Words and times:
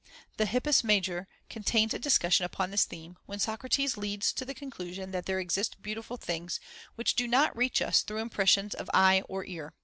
The 0.37 0.47
Hippias 0.47 0.83
major 0.83 1.27
contains 1.47 1.93
a 1.93 1.99
discussion 1.99 2.43
upon 2.43 2.71
this 2.71 2.85
theme, 2.85 3.17
which 3.27 3.41
Socrates 3.41 3.97
leads 3.97 4.33
to 4.33 4.43
the 4.43 4.55
conclusion 4.55 5.11
that 5.11 5.27
there 5.27 5.39
exist 5.39 5.79
beautiful 5.83 6.17
things, 6.17 6.59
which 6.95 7.13
do 7.15 7.27
not 7.27 7.55
reach 7.55 7.83
us 7.83 8.01
through 8.01 8.17
impressions 8.17 8.73
of 8.73 8.89
eye 8.95 9.21
or 9.29 9.45
ear. 9.45 9.75